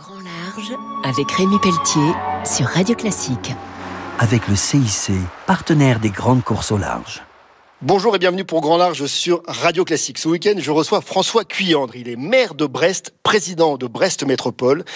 Grand 0.00 0.14
Large 0.14 0.72
avec 1.04 1.30
Rémi 1.30 1.58
Pelletier 1.58 2.14
sur 2.46 2.64
Radio 2.64 2.94
Classique. 2.94 3.52
Avec 4.18 4.48
le 4.48 4.56
CIC, 4.56 5.12
partenaire 5.46 6.00
des 6.00 6.08
grandes 6.08 6.42
courses 6.42 6.72
au 6.72 6.78
large. 6.78 7.22
Bonjour 7.82 8.16
et 8.16 8.18
bienvenue 8.18 8.46
pour 8.46 8.62
Grand 8.62 8.78
Large 8.78 9.04
sur 9.04 9.42
Radio 9.46 9.84
Classique. 9.84 10.16
Ce 10.16 10.26
week-end, 10.26 10.54
je 10.56 10.70
reçois 10.70 11.02
François 11.02 11.44
Cuyandre. 11.44 11.96
Il 11.96 12.08
est 12.08 12.16
maire 12.16 12.54
de 12.54 12.64
Brest, 12.64 13.12
président 13.22 13.76
de 13.76 13.86
Brest 13.86 14.24
Métropole. 14.24 14.86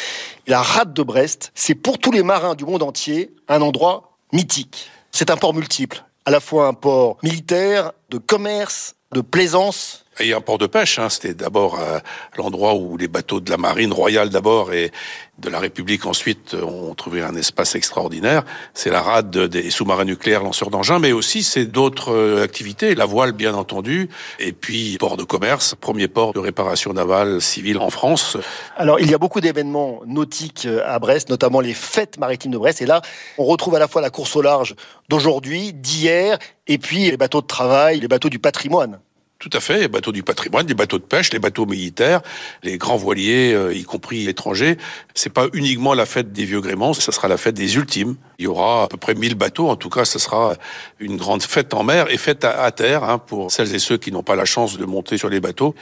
La 0.46 0.62
rade 0.62 0.94
de 0.94 1.02
Brest, 1.02 1.52
c'est 1.54 1.74
pour 1.74 1.98
tous 1.98 2.10
les 2.12 2.22
marins 2.22 2.54
du 2.54 2.64
monde 2.64 2.82
entier 2.82 3.34
un 3.48 3.60
endroit 3.60 4.16
mythique. 4.32 4.88
C'est 5.12 5.28
un 5.28 5.36
port 5.36 5.52
multiple, 5.52 6.02
à 6.24 6.30
la 6.30 6.40
fois 6.40 6.66
un 6.66 6.72
port 6.72 7.18
militaire, 7.22 7.92
de 8.14 8.18
commerce, 8.18 8.94
de 9.12 9.20
plaisance, 9.20 10.04
et 10.20 10.32
un 10.32 10.40
port 10.40 10.58
de 10.58 10.66
pêche, 10.66 11.00
hein, 11.00 11.08
c'était 11.08 11.34
d'abord 11.34 11.80
euh, 11.80 11.98
l'endroit 12.36 12.74
où 12.74 12.96
les 12.96 13.08
bateaux 13.08 13.40
de 13.40 13.50
la 13.50 13.56
marine 13.56 13.92
royale 13.92 14.30
d'abord 14.30 14.72
et 14.72 14.92
de 15.38 15.48
la 15.48 15.58
République 15.58 16.06
ensuite 16.06 16.54
ont 16.54 16.94
trouvé 16.94 17.20
un 17.20 17.34
espace 17.34 17.74
extraordinaire. 17.74 18.44
C'est 18.74 18.90
la 18.90 19.02
rade 19.02 19.36
des 19.36 19.70
sous-marins 19.70 20.04
nucléaires 20.04 20.44
lanceurs 20.44 20.70
d'engins, 20.70 21.00
mais 21.00 21.10
aussi 21.10 21.42
c'est 21.42 21.64
d'autres 21.64 22.12
euh, 22.12 22.44
activités, 22.44 22.94
la 22.94 23.06
voile 23.06 23.32
bien 23.32 23.54
entendu, 23.54 24.08
et 24.38 24.52
puis 24.52 24.96
port 24.98 25.16
de 25.16 25.24
commerce, 25.24 25.74
premier 25.74 26.06
port 26.06 26.32
de 26.32 26.38
réparation 26.38 26.92
navale 26.92 27.40
civile 27.40 27.78
en 27.78 27.90
France. 27.90 28.36
Alors 28.76 29.00
il 29.00 29.10
y 29.10 29.14
a 29.14 29.18
beaucoup 29.18 29.40
d'événements 29.40 30.02
nautiques 30.06 30.66
euh, 30.66 30.82
à 30.86 31.00
Brest, 31.00 31.28
notamment 31.28 31.58
les 31.58 31.74
fêtes 31.74 32.18
maritimes 32.18 32.52
de 32.52 32.58
Brest, 32.58 32.80
et 32.80 32.86
là 32.86 33.02
on 33.36 33.44
retrouve 33.44 33.74
à 33.74 33.80
la 33.80 33.88
fois 33.88 34.00
la 34.00 34.10
course 34.10 34.36
au 34.36 34.42
large 34.42 34.76
d'aujourd'hui, 35.08 35.72
d'hier, 35.72 36.38
et 36.66 36.78
puis 36.78 37.10
les 37.10 37.16
bateaux 37.16 37.40
de 37.40 37.46
travail, 37.46 38.00
les 38.00 38.08
bateaux 38.08 38.30
du 38.30 38.38
patrimoine. 38.38 38.98
Tout 39.40 39.50
à 39.52 39.60
fait, 39.60 39.80
les 39.80 39.88
bateaux 39.88 40.12
du 40.12 40.22
patrimoine, 40.22 40.66
les 40.66 40.74
bateaux 40.74 40.98
de 40.98 41.04
pêche, 41.04 41.30
les 41.32 41.38
bateaux 41.38 41.66
militaires, 41.66 42.22
les 42.62 42.78
grands 42.78 42.96
voiliers, 42.96 43.52
euh, 43.52 43.74
y 43.74 43.82
compris 43.82 44.26
étrangers. 44.26 44.78
C'est 45.14 45.32
pas 45.32 45.48
uniquement 45.52 45.92
la 45.92 46.06
fête 46.06 46.32
des 46.32 46.46
vieux 46.46 46.62
gréments, 46.62 46.94
ça 46.94 47.12
sera 47.12 47.28
la 47.28 47.36
fête 47.36 47.54
des 47.54 47.76
ultimes. 47.76 48.16
Il 48.38 48.44
y 48.44 48.48
aura 48.48 48.84
à 48.84 48.88
peu 48.88 48.96
près 48.96 49.14
1000 49.14 49.34
bateaux, 49.34 49.68
en 49.68 49.76
tout 49.76 49.90
cas, 49.90 50.06
ce 50.06 50.18
sera 50.18 50.54
une 50.98 51.18
grande 51.18 51.42
fête 51.42 51.74
en 51.74 51.82
mer 51.82 52.10
et 52.10 52.16
fête 52.16 52.44
à, 52.44 52.70
terre 52.70 53.04
hein, 53.04 53.18
pour 53.18 53.50
celles 53.50 53.74
et 53.74 53.78
ceux 53.78 53.98
qui 53.98 54.12
n'ont 54.12 54.22
pas 54.22 54.36
la 54.36 54.46
chance 54.46 54.78
de 54.78 54.84
monter 54.86 55.18
sur 55.18 55.28
les 55.28 55.40
bateaux. 55.40 55.74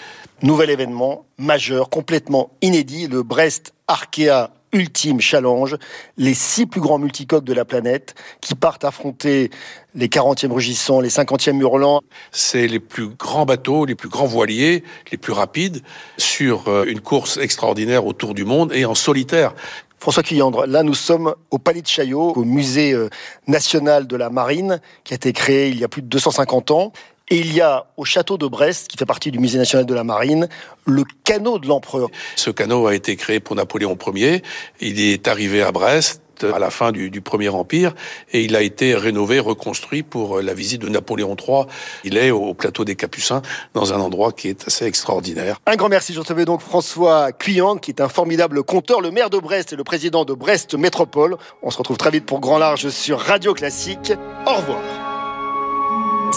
Nouvel 0.43 0.71
événement 0.71 1.27
majeur, 1.39 1.89
complètement 1.89 2.51
inédit, 2.63 3.07
le 3.07 3.23
Brest 3.23 3.75
Arkea 3.87 4.51
ultime 4.73 5.21
challenge, 5.21 5.77
les 6.17 6.35
six 6.35 6.67
plus 6.67 6.81
grands 6.81 6.99
multicoques 6.99 7.45
de 7.45 7.53
la 7.53 7.65
planète 7.65 8.15
qui 8.41 8.55
partent 8.55 8.85
affronter 8.85 9.51
les 9.95 10.09
40e 10.09 10.51
rugissants, 10.51 11.01
les 11.01 11.11
50e 11.11 11.59
hurlants. 11.61 12.01
C'est 12.31 12.67
les 12.67 12.81
plus 12.81 13.09
grands 13.09 13.45
bateaux, 13.45 13.85
les 13.85 13.95
plus 13.95 14.09
grands 14.09 14.27
voiliers, 14.27 14.83
les 15.11 15.19
plus 15.19 15.33
rapides 15.33 15.83
sur 16.17 16.69
euh, 16.69 16.85
une 16.87 17.01
course 17.01 17.37
extraordinaire 17.37 18.07
autour 18.07 18.35
du 18.35 18.45
monde 18.45 18.73
et 18.73 18.85
en 18.85 18.95
solitaire. 18.95 19.55
François 19.99 20.25
Cuyandre, 20.25 20.67
là 20.67 20.83
nous 20.83 20.95
sommes 20.95 21.33
au 21.53 21.59
Palais 21.59 21.81
de 21.81 21.87
Chaillot, 21.87 22.33
au 22.33 22.45
musée 22.45 22.93
euh, 22.93 23.09
national 23.47 24.09
de 24.09 24.17
la 24.17 24.31
marine, 24.31 24.81
qui 25.05 25.15
a 25.15 25.17
été 25.17 25.33
créé 25.33 25.69
il 25.69 25.79
y 25.79 25.85
a 25.85 25.89
plus 25.89 26.03
de 26.03 26.09
250 26.09 26.73
ans. 26.73 26.93
Et 27.33 27.39
il 27.39 27.55
y 27.55 27.63
a 27.63 27.87
au 27.97 28.05
château 28.05 28.37
de 28.37 28.47
Brest, 28.47 28.89
qui 28.89 28.99
fait 28.99 29.07
partie 29.07 29.31
du 29.31 29.39
musée 29.39 29.57
national 29.57 29.87
de 29.87 29.95
la 29.95 30.05
marine, 30.05 30.49
le 30.85 31.03
canot 31.25 31.59
de 31.59 31.67
l'empereur. 31.67 32.11
Ce 32.37 32.51
canot 32.51 32.87
a 32.87 32.95
été 32.95 33.17
créé 33.17 33.41
pour 33.41 33.57
Napoléon 33.57 33.97
Ier. 34.15 34.43
Il 34.81 35.01
est 35.01 35.27
arrivé 35.29 35.63
à 35.63 35.73
Brest 35.73 36.21
à 36.43 36.59
la 36.59 36.69
fin 36.69 36.93
du, 36.93 37.23
Premier 37.23 37.49
Empire 37.49 37.95
et 38.33 38.43
il 38.45 38.55
a 38.55 38.61
été 38.61 38.95
rénové, 38.95 39.39
reconstruit 39.39 40.03
pour 40.03 40.43
la 40.43 40.53
visite 40.53 40.83
de 40.83 40.91
Napoléon 40.91 41.35
III. 41.35 41.65
Il 42.05 42.19
est 42.19 42.31
au 42.31 42.53
plateau 42.53 42.85
des 42.85 42.97
Capucins 42.97 43.41
dans 43.73 43.95
un 43.95 44.01
endroit 44.01 44.33
qui 44.33 44.49
est 44.49 44.67
assez 44.67 44.85
extraordinaire. 44.85 45.59
Un 45.65 45.77
grand 45.77 45.89
merci. 45.89 46.13
Je 46.13 46.21
recevais 46.21 46.45
donc 46.45 46.61
François 46.61 47.33
Cuyang 47.33 47.79
qui 47.81 47.93
est 47.93 48.03
un 48.03 48.11
formidable 48.11 48.63
conteur, 48.63 49.01
le 49.01 49.11
maire 49.11 49.31
de 49.31 49.39
Brest 49.39 49.73
et 49.73 49.77
le 49.77 49.85
président 49.85 50.27
de 50.27 50.35
Brest 50.35 50.75
Métropole. 50.75 51.39
On 51.63 51.71
se 51.71 51.79
retrouve 51.79 51.97
très 51.97 52.11
vite 52.11 52.27
pour 52.27 52.41
Grand 52.41 52.59
Large 52.59 52.91
sur 52.91 53.21
Radio 53.21 53.55
Classique. 53.55 54.13
Au 54.47 54.57
revoir. 54.57 55.12